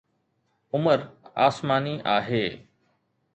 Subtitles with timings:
[0.73, 2.65] عمر آسماني آهي